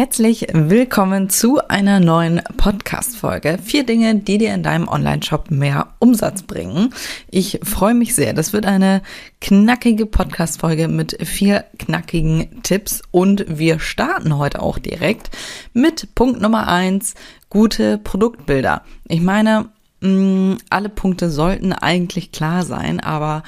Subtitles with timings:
[0.00, 3.58] Herzlich willkommen zu einer neuen Podcast-Folge.
[3.62, 6.94] Vier Dinge, die dir in deinem Online-Shop mehr Umsatz bringen.
[7.30, 8.32] Ich freue mich sehr.
[8.32, 9.02] Das wird eine
[9.42, 15.36] knackige Podcast-Folge mit vier knackigen Tipps und wir starten heute auch direkt
[15.74, 17.14] mit Punkt Nummer eins,
[17.50, 18.82] gute Produktbilder.
[19.06, 19.68] Ich meine,
[20.00, 23.42] mh, alle Punkte sollten eigentlich klar sein, aber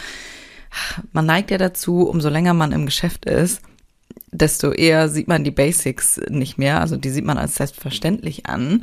[1.13, 3.63] man neigt ja dazu, umso länger man im Geschäft ist,
[4.33, 6.81] desto eher sieht man die Basics nicht mehr.
[6.81, 8.83] Also die sieht man als selbstverständlich an.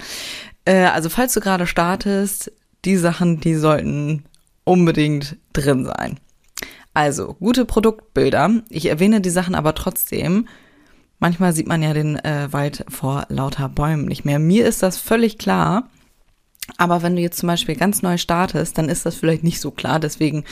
[0.65, 2.51] Äh, also falls du gerade startest,
[2.85, 4.23] die Sachen, die sollten
[4.63, 6.19] unbedingt drin sein.
[6.93, 8.61] Also gute Produktbilder.
[8.69, 10.47] Ich erwähne die Sachen aber trotzdem.
[11.17, 14.39] Manchmal sieht man ja den äh, Wald vor lauter Bäumen nicht mehr.
[14.39, 15.89] Mir ist das völlig klar.
[16.77, 19.71] Aber wenn du jetzt zum Beispiel ganz neu startest, dann ist das vielleicht nicht so
[19.71, 19.99] klar.
[19.99, 20.45] Deswegen,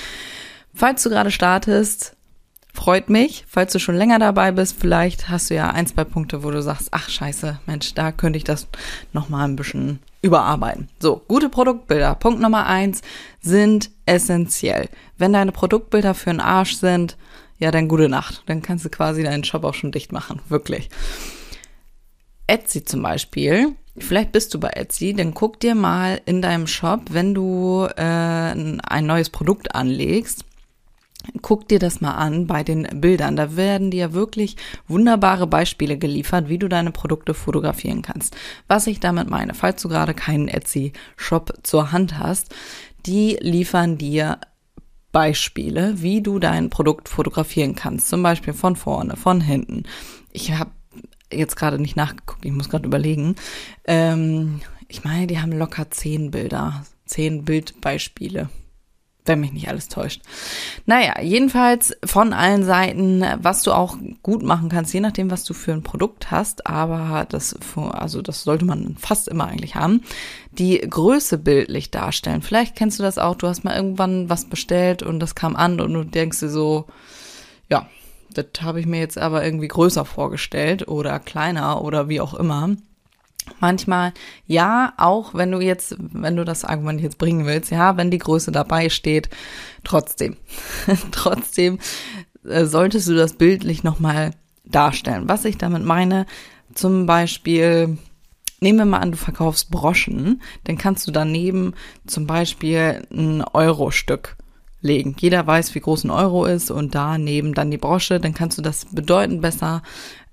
[0.73, 2.16] falls du gerade startest,
[2.77, 6.43] Freut mich, falls du schon länger dabei bist, vielleicht hast du ja ein, zwei Punkte,
[6.43, 8.67] wo du sagst, ach scheiße, Mensch, da könnte ich das
[9.13, 10.87] nochmal ein bisschen überarbeiten.
[10.99, 12.13] So, gute Produktbilder.
[12.13, 13.01] Punkt Nummer eins
[13.41, 14.89] sind essentiell.
[15.17, 17.17] Wenn deine Produktbilder für einen Arsch sind,
[17.57, 18.43] ja, dann gute Nacht.
[18.45, 20.39] Dann kannst du quasi deinen Shop auch schon dicht machen.
[20.47, 20.91] Wirklich.
[22.45, 23.75] Etsy zum Beispiel.
[23.97, 28.03] Vielleicht bist du bei Etsy, dann guck dir mal in deinem Shop, wenn du äh,
[28.03, 30.45] ein neues Produkt anlegst,
[31.41, 33.35] Guck dir das mal an bei den Bildern.
[33.35, 34.55] Da werden dir wirklich
[34.87, 38.35] wunderbare Beispiele geliefert, wie du deine Produkte fotografieren kannst.
[38.67, 42.53] Was ich damit meine, falls du gerade keinen Etsy-Shop zur Hand hast,
[43.05, 44.39] die liefern dir
[45.11, 48.09] Beispiele, wie du dein Produkt fotografieren kannst.
[48.09, 49.83] Zum Beispiel von vorne, von hinten.
[50.31, 50.71] Ich habe
[51.31, 53.35] jetzt gerade nicht nachgeguckt, ich muss gerade überlegen.
[53.85, 58.49] Ähm, ich meine, die haben locker zehn Bilder, zehn Bildbeispiele
[59.27, 60.21] wenn mich nicht alles täuscht.
[60.85, 65.53] Naja, jedenfalls von allen Seiten, was du auch gut machen kannst, je nachdem, was du
[65.53, 67.55] für ein Produkt hast, aber das,
[67.91, 70.01] also das sollte man fast immer eigentlich haben,
[70.51, 72.41] die Größe bildlich darstellen.
[72.41, 75.79] Vielleicht kennst du das auch, du hast mal irgendwann was bestellt und das kam an
[75.79, 76.85] und du denkst dir so,
[77.69, 77.87] ja,
[78.33, 82.75] das habe ich mir jetzt aber irgendwie größer vorgestellt oder kleiner oder wie auch immer.
[83.59, 84.13] Manchmal
[84.45, 88.17] ja, auch wenn du jetzt, wenn du das Argument jetzt bringen willst, ja, wenn die
[88.17, 89.29] Größe dabei steht,
[89.83, 90.37] trotzdem,
[91.11, 91.79] trotzdem
[92.47, 94.31] äh, solltest du das bildlich nochmal
[94.65, 95.27] darstellen.
[95.27, 96.25] Was ich damit meine,
[96.73, 97.97] zum Beispiel,
[98.59, 101.73] nehmen wir mal an, du verkaufst Broschen, dann kannst du daneben
[102.05, 104.37] zum Beispiel ein Euro-Stück
[104.81, 105.15] legen.
[105.19, 108.61] Jeder weiß, wie groß ein Euro ist und daneben dann die Brosche, dann kannst du
[108.61, 109.81] das bedeutend besser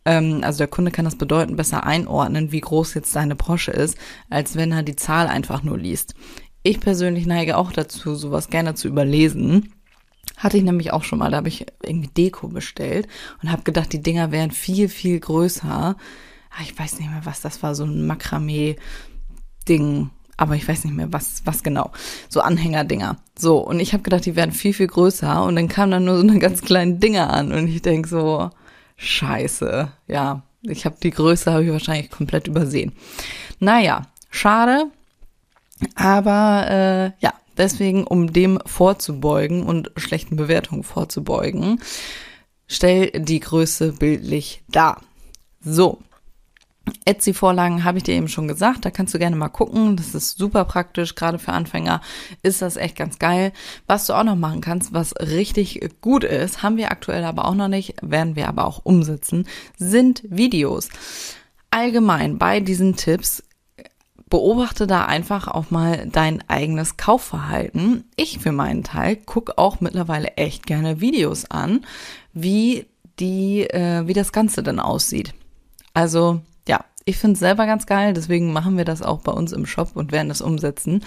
[0.05, 3.97] ähm, also der Kunde kann das bedeuten besser einordnen, wie groß jetzt seine Brosche ist,
[4.31, 6.15] als wenn er die Zahl einfach nur liest.
[6.63, 9.73] Ich persönlich neige auch dazu, sowas gerne zu überlesen.
[10.37, 13.07] Hatte ich nämlich auch schon mal, da habe ich irgendwie Deko bestellt
[13.43, 15.97] und habe gedacht, die Dinger wären viel, viel größer.
[16.51, 18.79] Ah, ich weiß nicht mehr, was das war, so ein Makramee-Ding.
[20.37, 21.93] Aber ich weiß nicht mehr, was, was genau.
[22.29, 23.19] So Anhängerdinger.
[23.39, 25.45] So, und ich habe gedacht, die wären viel, viel größer.
[25.45, 27.53] Und dann kamen dann nur so eine ganz kleinen Dinger an.
[27.53, 28.51] Und ich denk so,
[28.97, 29.91] Scheiße.
[30.07, 32.93] Ja, ich habe die Größe habe ich wahrscheinlich komplett übersehen.
[33.61, 34.87] Naja, schade.
[35.95, 41.81] Aber äh, ja, deswegen, um dem vorzubeugen und schlechten Bewertungen vorzubeugen,
[42.67, 45.01] stell die Größe bildlich dar.
[45.61, 45.99] So,
[47.07, 49.97] Etsy-Vorlagen habe ich dir eben schon gesagt, da kannst du gerne mal gucken.
[49.97, 52.01] Das ist super praktisch, gerade für Anfänger
[52.43, 53.53] ist das echt ganz geil.
[53.87, 57.55] Was du auch noch machen kannst, was richtig gut ist, haben wir aktuell aber auch
[57.55, 59.47] noch nicht, werden wir aber auch umsetzen,
[59.79, 60.89] sind Videos.
[61.71, 63.43] Allgemein bei diesen Tipps
[64.29, 68.05] beobachte da einfach auch mal dein eigenes Kaufverhalten.
[68.17, 71.87] Ich für meinen Teil gucke auch mittlerweile echt gerne Videos an,
[72.33, 72.87] wie
[73.21, 75.35] die, äh, wie das Ganze denn aussieht.
[75.93, 76.41] Also
[77.05, 79.91] ich finde es selber ganz geil, deswegen machen wir das auch bei uns im Shop
[79.95, 81.05] und werden das umsetzen.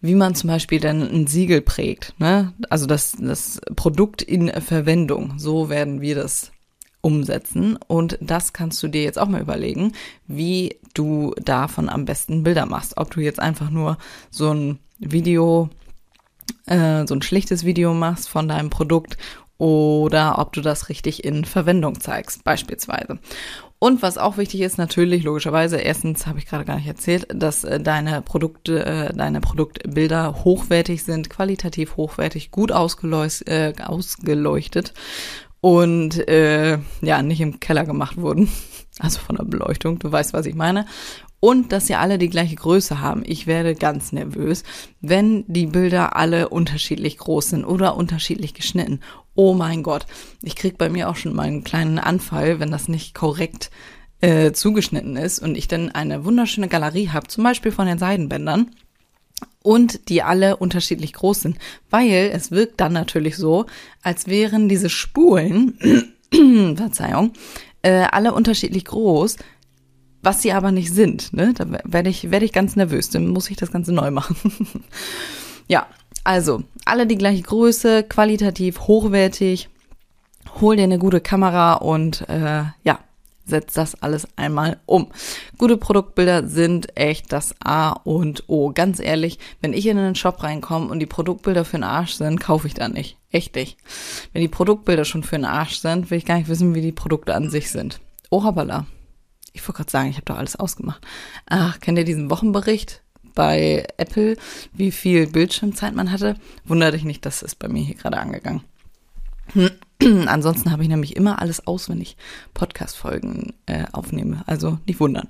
[0.00, 2.52] Wie man zum Beispiel dann ein Siegel prägt, ne?
[2.68, 5.38] Also das, das Produkt in Verwendung.
[5.38, 6.52] So werden wir das
[7.04, 7.78] umsetzen.
[7.86, 9.92] Und das kannst du dir jetzt auch mal überlegen,
[10.26, 12.96] wie du davon am besten Bilder machst.
[12.96, 13.98] Ob du jetzt einfach nur
[14.30, 15.68] so ein Video,
[16.66, 19.18] äh, so ein schlichtes Video machst von deinem Produkt
[19.58, 23.18] oder ob du das richtig in Verwendung zeigst, beispielsweise.
[23.84, 27.64] Und was auch wichtig ist, natürlich, logischerweise, erstens habe ich gerade gar nicht erzählt, dass
[27.64, 34.94] äh, deine Produkte, äh, deine Produktbilder hochwertig sind, qualitativ hochwertig, gut ausgeleuchtet, äh, ausgeleuchtet
[35.60, 38.48] und äh, ja, nicht im Keller gemacht wurden.
[39.00, 40.86] Also von der Beleuchtung, du weißt, was ich meine.
[41.44, 43.22] Und dass sie alle die gleiche Größe haben.
[43.26, 44.62] Ich werde ganz nervös,
[45.02, 49.00] wenn die Bilder alle unterschiedlich groß sind oder unterschiedlich geschnitten.
[49.34, 50.06] Oh mein Gott,
[50.40, 53.70] ich krieg bei mir auch schon mal einen kleinen Anfall, wenn das nicht korrekt
[54.22, 58.70] äh, zugeschnitten ist und ich dann eine wunderschöne Galerie habe, zum Beispiel von den Seidenbändern
[59.62, 61.58] und die alle unterschiedlich groß sind,
[61.90, 63.66] weil es wirkt dann natürlich so,
[64.02, 65.78] als wären diese Spulen,
[66.76, 67.34] Verzeihung,
[67.82, 69.36] äh, alle unterschiedlich groß,
[70.24, 71.32] was sie aber nicht sind.
[71.32, 71.52] Ne?
[71.54, 74.36] Da werde ich, werde ich ganz nervös, dann muss ich das Ganze neu machen.
[75.68, 75.86] ja,
[76.24, 79.68] also, alle die gleiche Größe, qualitativ hochwertig.
[80.60, 82.98] Hol dir eine gute Kamera und äh, ja,
[83.44, 85.08] setz das alles einmal um.
[85.58, 88.72] Gute Produktbilder sind echt das A und O.
[88.72, 92.40] Ganz ehrlich, wenn ich in einen Shop reinkomme und die Produktbilder für den Arsch sind,
[92.40, 93.18] kaufe ich da nicht.
[93.30, 93.76] Echt nicht.
[94.32, 96.92] Wenn die Produktbilder schon für den Arsch sind, will ich gar nicht wissen, wie die
[96.92, 98.00] Produkte an sich sind.
[98.30, 98.86] Oh, hoppala.
[99.54, 101.00] Ich wollte gerade sagen, ich habe doch alles ausgemacht.
[101.46, 103.00] Ach, kennt ihr diesen Wochenbericht?
[103.34, 104.36] bei Apple,
[104.72, 106.36] wie viel Bildschirmzeit man hatte.
[106.64, 108.62] Wundere dich nicht, das ist bei mir hier gerade angegangen.
[110.26, 112.16] Ansonsten habe ich nämlich immer alles aus, wenn ich
[112.54, 114.42] Podcast-Folgen äh, aufnehme.
[114.46, 115.28] Also nicht wundern.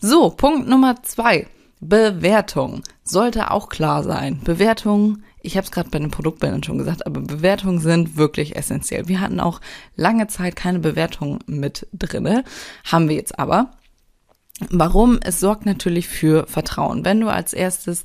[0.00, 1.46] So, Punkt Nummer zwei.
[1.80, 2.82] Bewertung.
[3.02, 4.40] Sollte auch klar sein.
[4.44, 9.08] Bewertung, ich habe es gerade bei den Produktbildern schon gesagt, aber Bewertungen sind wirklich essentiell.
[9.08, 9.60] Wir hatten auch
[9.96, 12.44] lange Zeit keine Bewertung mit drinne,
[12.84, 13.72] haben wir jetzt aber.
[14.70, 15.18] Warum?
[15.22, 17.04] Es sorgt natürlich für Vertrauen.
[17.04, 18.04] Wenn du als erstes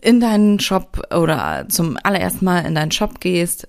[0.00, 3.68] in deinen Shop oder zum allerersten Mal in deinen Shop gehst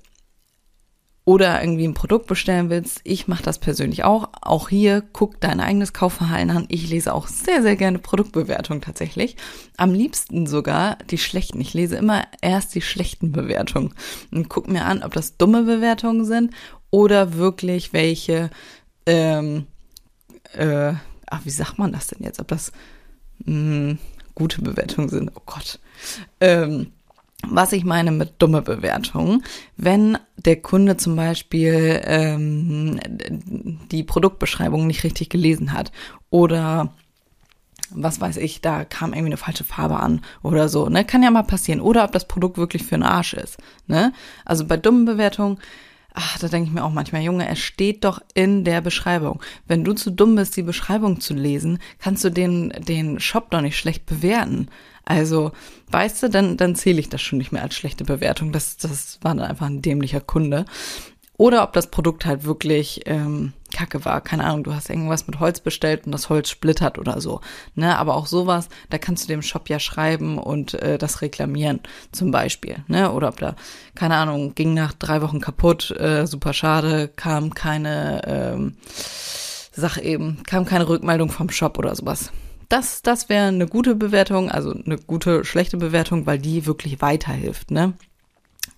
[1.25, 4.29] oder irgendwie ein Produkt bestellen willst, ich mache das persönlich auch.
[4.41, 6.65] Auch hier guck dein eigenes Kaufverhalten an.
[6.69, 9.35] Ich lese auch sehr, sehr gerne Produktbewertungen tatsächlich.
[9.75, 11.59] Am liebsten sogar die schlechten.
[11.59, 13.95] Ich lese immer erst die schlechten Bewertungen
[14.31, 16.53] und guck mir an, ob das dumme Bewertungen sind
[16.91, 18.51] oder wirklich welche
[19.07, 19.65] ähm,
[20.53, 20.93] äh,
[21.27, 22.39] ach, wie sagt man das denn jetzt?
[22.39, 22.71] Ob das
[23.39, 23.99] mh, hm,
[24.35, 25.31] gute Bewertungen sind?
[25.35, 25.79] Oh Gott.
[26.39, 26.91] Ähm,
[27.49, 29.43] was ich meine mit dumme Bewertungen,
[29.77, 32.99] wenn der Kunde zum Beispiel ähm,
[33.91, 35.91] die Produktbeschreibung nicht richtig gelesen hat
[36.29, 36.93] oder
[37.91, 41.05] was weiß ich, da kam irgendwie eine falsche Farbe an oder so, ne?
[41.05, 41.81] Kann ja mal passieren.
[41.81, 43.57] Oder ob das Produkt wirklich für einen Arsch ist,
[43.87, 44.11] ne?
[44.43, 45.59] Also bei dummen Bewertungen
[46.15, 49.41] ach, da denke ich mir auch manchmal, Junge, es steht doch in der Beschreibung.
[49.67, 53.61] Wenn du zu dumm bist, die Beschreibung zu lesen, kannst du den, den Shop doch
[53.61, 54.69] nicht schlecht bewerten.
[55.03, 55.51] Also,
[55.91, 58.51] weißt du, dann, dann zähle ich das schon nicht mehr als schlechte Bewertung.
[58.51, 60.65] Das, das war dann einfach ein dämlicher Kunde.
[61.37, 64.21] Oder ob das Produkt halt wirklich ähm, Kacke war.
[64.21, 67.41] Keine Ahnung, du hast irgendwas mit Holz bestellt und das Holz splittert oder so.
[67.75, 71.81] Ne, aber auch sowas, da kannst du dem Shop ja schreiben und äh, das reklamieren,
[72.11, 72.77] zum Beispiel.
[72.87, 73.11] Ne?
[73.11, 73.55] Oder ob da,
[73.95, 78.77] keine Ahnung, ging nach drei Wochen kaputt, äh, super schade, kam keine ähm,
[79.73, 82.31] Sache eben, kam keine Rückmeldung vom Shop oder sowas.
[82.69, 87.71] Das, das wäre eine gute Bewertung, also eine gute, schlechte Bewertung, weil die wirklich weiterhilft,
[87.71, 87.93] ne?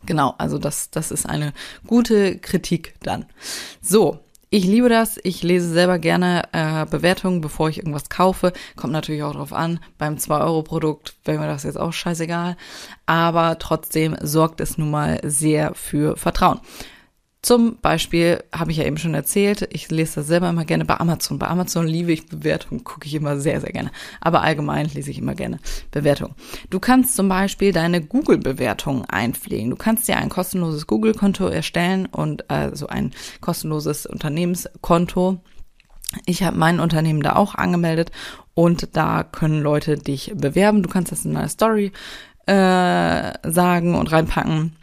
[0.05, 1.53] Genau, also das, das ist eine
[1.85, 3.25] gute Kritik dann.
[3.81, 5.19] So, ich liebe das.
[5.23, 8.53] Ich lese selber gerne äh, Bewertungen, bevor ich irgendwas kaufe.
[8.77, 9.79] Kommt natürlich auch drauf an.
[9.97, 12.55] Beim 2-Euro-Produkt wäre mir das jetzt auch scheißegal.
[13.05, 16.61] Aber trotzdem sorgt es nun mal sehr für Vertrauen.
[17.43, 20.99] Zum Beispiel habe ich ja eben schon erzählt, ich lese das selber immer gerne bei
[20.99, 21.37] Amazon.
[21.37, 23.91] Bei Amazon liebe ich Bewertungen, gucke ich immer sehr, sehr gerne.
[24.19, 25.59] Aber allgemein lese ich immer gerne
[25.91, 26.33] Bewertungen.
[26.69, 29.69] Du kannst zum Beispiel deine Google-Bewertungen einpflegen.
[29.69, 35.39] Du kannst dir ein kostenloses Google-Konto erstellen und also ein kostenloses Unternehmenskonto.
[36.25, 38.11] Ich habe mein Unternehmen da auch angemeldet
[38.55, 40.81] und da können Leute dich bewerben.
[40.81, 41.91] Du kannst das in deiner Story
[42.47, 44.75] äh, sagen und reinpacken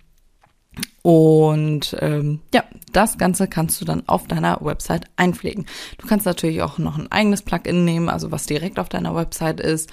[1.05, 5.67] und ähm, ja, das Ganze kannst du dann auf deiner Website einpflegen.
[5.99, 9.61] Du kannst natürlich auch noch ein eigenes Plugin nehmen, also was direkt auf deiner Website
[9.61, 9.91] ist.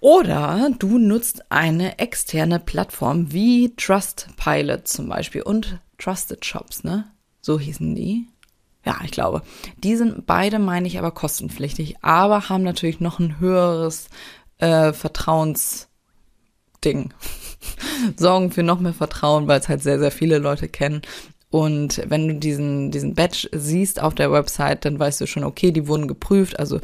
[0.00, 7.04] Oder du nutzt eine externe Plattform wie Trustpilot zum Beispiel und Trusted Shops, ne?
[7.40, 8.26] So hießen die.
[8.84, 9.42] Ja, ich glaube.
[9.76, 14.08] Die sind beide, meine ich, aber kostenpflichtig, aber haben natürlich noch ein höheres
[14.58, 17.14] äh, Vertrauensding.
[18.16, 21.02] Sorgen für noch mehr Vertrauen, weil es halt sehr, sehr viele Leute kennen.
[21.50, 25.70] Und wenn du diesen, diesen Badge siehst auf der Website, dann weißt du schon, okay,
[25.70, 26.58] die wurden geprüft.
[26.58, 26.80] Also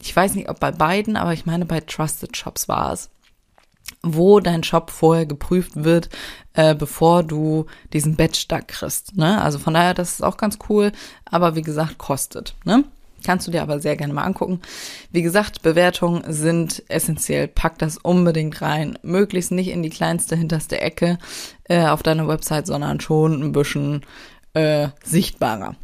[0.00, 3.10] ich weiß nicht, ob bei beiden, aber ich meine, bei Trusted Shops war es,
[4.00, 6.08] wo dein Shop vorher geprüft wird,
[6.52, 9.16] äh, bevor du diesen Badge da kriegst.
[9.16, 9.42] Ne?
[9.42, 10.92] Also von daher, das ist auch ganz cool,
[11.24, 12.54] aber wie gesagt, kostet.
[12.64, 12.84] Ne?
[13.22, 14.60] Kannst du dir aber sehr gerne mal angucken.
[15.10, 17.48] Wie gesagt, Bewertungen sind essentiell.
[17.48, 18.98] Pack das unbedingt rein.
[19.02, 21.18] Möglichst nicht in die kleinste, hinterste Ecke
[21.64, 24.02] äh, auf deiner Website, sondern schon ein bisschen
[24.54, 25.76] äh, sichtbarer.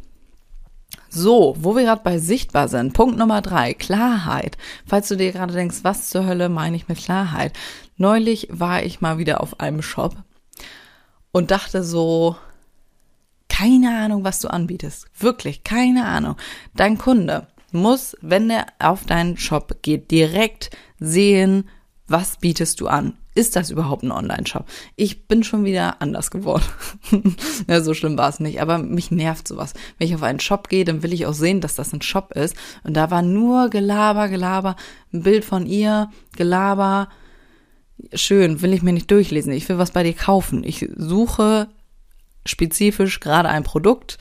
[1.09, 2.93] So, wo wir gerade bei sichtbar sind.
[2.93, 4.57] Punkt Nummer drei, Klarheit.
[4.85, 7.53] Falls du dir gerade denkst, was zur Hölle meine ich mit Klarheit?
[7.97, 10.15] Neulich war ich mal wieder auf einem Shop
[11.31, 12.35] und dachte so,
[13.59, 15.07] keine Ahnung, was du anbietest.
[15.19, 16.35] Wirklich, keine Ahnung.
[16.75, 21.67] Dein Kunde muss, wenn er auf deinen Shop geht, direkt sehen,
[22.07, 23.17] was bietest du an?
[23.35, 24.65] ist das überhaupt ein Online-Shop?
[24.97, 26.65] Ich bin schon wieder anders geworden.
[27.69, 29.73] ja, so schlimm war es nicht, aber mich nervt sowas.
[29.97, 32.33] Wenn ich auf einen Shop gehe, dann will ich auch sehen, dass das ein Shop
[32.33, 32.55] ist.
[32.83, 34.75] Und da war nur Gelaber, Gelaber,
[35.13, 37.07] ein Bild von ihr, Gelaber.
[38.13, 39.53] Schön, will ich mir nicht durchlesen.
[39.53, 40.65] Ich will was bei dir kaufen.
[40.65, 41.69] Ich suche
[42.49, 44.17] spezifisch gerade ein Produkt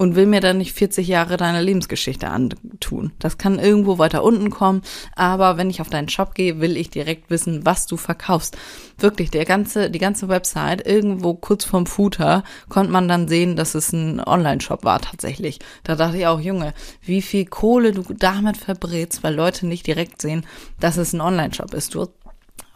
[0.00, 3.12] und will mir dann nicht 40 Jahre deine Lebensgeschichte antun.
[3.18, 4.80] Das kann irgendwo weiter unten kommen,
[5.14, 8.56] aber wenn ich auf deinen Shop gehe, will ich direkt wissen, was du verkaufst.
[8.96, 13.74] Wirklich, der ganze, die ganze Website, irgendwo kurz vorm Footer, konnte man dann sehen, dass
[13.74, 15.58] es ein Online-Shop war tatsächlich.
[15.84, 16.72] Da dachte ich auch, Junge,
[17.02, 20.46] wie viel Kohle du damit verbrätst, weil Leute nicht direkt sehen,
[20.80, 21.94] dass es ein Online-Shop ist.
[21.94, 22.08] Du, oh,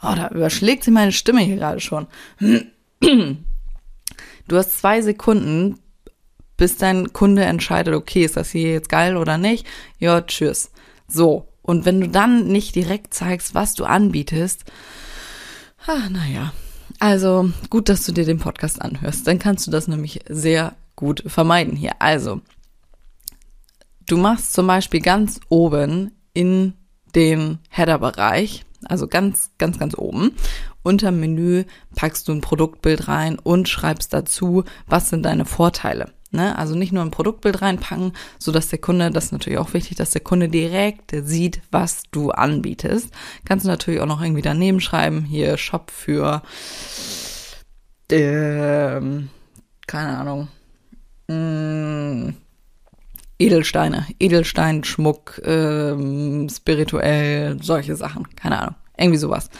[0.03, 2.07] da überschlägt sich meine Stimme hier gerade schon.
[4.49, 5.79] Du hast zwei Sekunden,
[6.57, 9.67] bis dein Kunde entscheidet, okay, ist das hier jetzt geil oder nicht?
[9.99, 10.71] Ja, tschüss.
[11.09, 11.49] So.
[11.63, 14.65] Und wenn du dann nicht direkt zeigst, was du anbietest,
[15.87, 16.53] ah, naja.
[17.01, 19.27] Also gut, dass du dir den Podcast anhörst.
[19.27, 21.93] Dann kannst du das nämlich sehr gut vermeiden hier.
[22.01, 22.41] Also,
[24.07, 26.75] du machst zum Beispiel ganz oben in
[27.15, 30.33] den Header-Bereich, also ganz, ganz, ganz oben.
[30.85, 31.65] Unter Menü
[31.97, 36.13] packst du ein Produktbild rein und schreibst dazu, was sind deine Vorteile.
[36.31, 36.59] Ne?
[36.59, 39.97] Also nicht nur ein Produktbild reinpacken, so dass der Kunde, das ist natürlich auch wichtig,
[39.97, 43.11] dass der Kunde direkt sieht, was du anbietest.
[43.47, 46.43] Kannst du natürlich auch noch irgendwie daneben schreiben, hier Shop für,
[48.11, 49.31] ähm,
[49.87, 50.49] keine Ahnung,
[51.29, 52.35] mh, mm,
[53.39, 59.51] Edelsteine, Edelsteinschmuck, ähm, spirituell, solche Sachen, keine Ahnung, irgendwie sowas.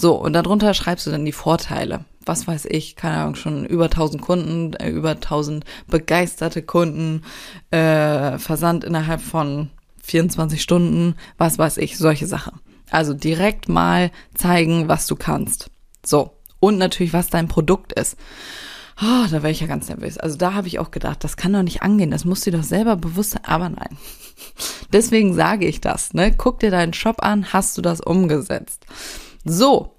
[0.00, 3.84] So, und darunter schreibst du dann die Vorteile was weiß ich, keine Ahnung, schon über
[3.84, 7.22] 1000 Kunden, äh, über 1000 begeisterte Kunden,
[7.70, 9.70] äh, Versand innerhalb von
[10.02, 12.60] 24 Stunden, was weiß ich, solche Sachen.
[12.90, 15.70] Also direkt mal zeigen, was du kannst.
[16.04, 16.30] So.
[16.60, 18.16] Und natürlich, was dein Produkt ist.
[19.00, 20.18] Oh, da wäre ich ja ganz nervös.
[20.18, 22.58] Also da habe ich auch gedacht, das kann doch nicht angehen, das musst du dir
[22.58, 23.44] doch selber bewusst sein.
[23.44, 23.98] Aber nein.
[24.92, 26.32] Deswegen sage ich das, ne?
[26.36, 28.84] Guck dir deinen Shop an, hast du das umgesetzt?
[29.44, 29.94] So,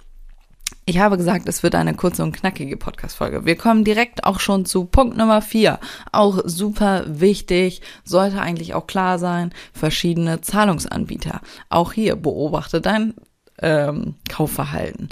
[0.88, 3.44] ich habe gesagt, es wird eine kurze und knackige Podcast-Folge.
[3.46, 5.80] Wir kommen direkt auch schon zu Punkt Nummer vier.
[6.12, 11.42] Auch super wichtig, sollte eigentlich auch klar sein, verschiedene Zahlungsanbieter.
[11.70, 13.16] Auch hier beobachte dein
[13.64, 15.10] ähm, Kaufverhalten.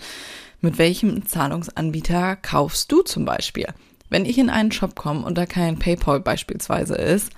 [0.62, 3.68] Mit welchem Zahlungsanbieter kaufst du zum Beispiel?
[4.10, 7.32] Wenn ich in einen Shop komme und da kein PayPal beispielsweise ist,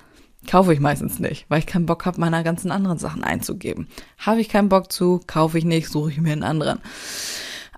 [0.46, 3.88] kaufe ich meistens nicht, weil ich keinen Bock habe, meiner ganzen anderen Sachen einzugeben.
[4.18, 6.80] Habe ich keinen Bock zu, kaufe ich nicht, suche ich mir einen anderen.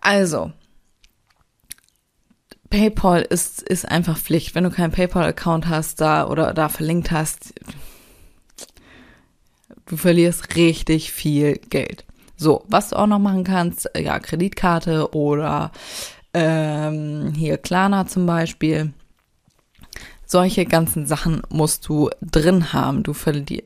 [0.01, 0.53] Also,
[2.71, 4.55] PayPal ist, ist einfach Pflicht.
[4.55, 7.55] Wenn du keinen PayPal-Account hast da oder da verlinkt hast,
[9.87, 12.05] du verlierst richtig viel Geld.
[12.37, 15.73] So, was du auch noch machen kannst, ja, Kreditkarte oder
[16.35, 18.93] ähm, hier Klarna zum Beispiel.
[20.31, 23.03] Solche ganzen Sachen musst du drin haben.
[23.03, 23.15] Du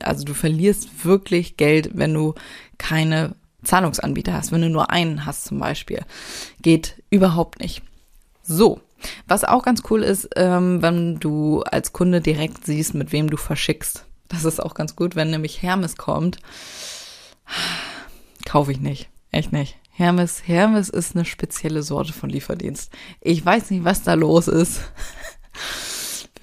[0.01, 2.35] also du verlierst wirklich Geld, wenn du
[2.77, 6.05] keine Zahlungsanbieter hast, wenn du nur einen hast zum Beispiel.
[6.61, 7.81] Geht überhaupt nicht.
[8.43, 8.79] So,
[9.27, 13.35] was auch ganz cool ist, ähm, wenn du als Kunde direkt siehst, mit wem du
[13.35, 14.05] verschickst.
[14.29, 16.37] Das ist auch ganz gut, wenn nämlich Hermes kommt.
[18.45, 19.09] Kaufe ich nicht.
[19.31, 19.75] Echt nicht.
[19.91, 22.89] Hermes, Hermes ist eine spezielle Sorte von Lieferdienst.
[23.19, 24.79] Ich weiß nicht, was da los ist.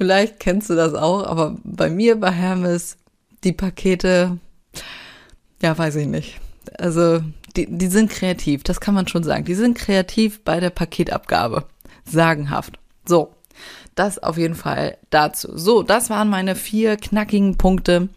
[0.00, 2.96] Vielleicht kennst du das auch, aber bei mir bei Hermes
[3.44, 4.38] die Pakete,
[5.60, 6.40] ja, weiß ich nicht.
[6.78, 7.20] Also,
[7.54, 9.44] die, die sind kreativ, das kann man schon sagen.
[9.44, 11.66] Die sind kreativ bei der Paketabgabe.
[12.06, 12.78] Sagenhaft.
[13.04, 13.34] So,
[13.94, 15.50] das auf jeden Fall dazu.
[15.58, 18.08] So, das waren meine vier knackigen Punkte.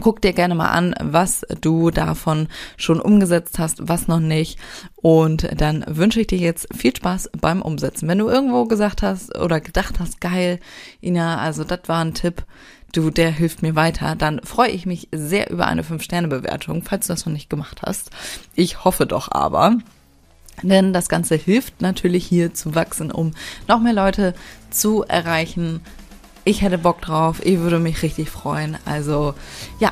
[0.00, 4.58] Guck dir gerne mal an, was du davon schon umgesetzt hast, was noch nicht.
[4.96, 8.08] Und dann wünsche ich dir jetzt viel Spaß beim Umsetzen.
[8.08, 10.60] Wenn du irgendwo gesagt hast oder gedacht hast, geil,
[11.02, 12.44] Ina, also das war ein Tipp,
[12.92, 17.12] du, der hilft mir weiter, dann freue ich mich sehr über eine 5-Sterne-Bewertung, falls du
[17.12, 18.10] das noch nicht gemacht hast.
[18.54, 19.78] Ich hoffe doch aber.
[20.62, 23.32] Denn das Ganze hilft natürlich hier zu wachsen, um
[23.68, 24.34] noch mehr Leute
[24.70, 25.80] zu erreichen.
[26.48, 28.78] Ich hätte Bock drauf, ich würde mich richtig freuen.
[28.84, 29.34] Also
[29.80, 29.90] ja,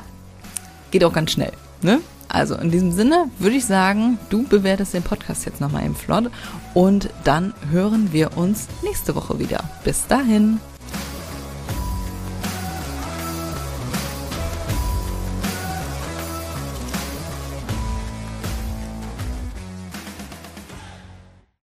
[0.93, 1.51] geht auch ganz schnell.
[1.83, 1.99] Ne?
[2.29, 6.31] Also in diesem Sinne würde ich sagen, du bewertest den Podcast jetzt nochmal im Flot
[6.73, 9.65] und dann hören wir uns nächste Woche wieder.
[9.83, 10.61] Bis dahin.